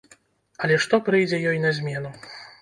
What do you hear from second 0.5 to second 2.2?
Але што прыйдзе ёй на змену?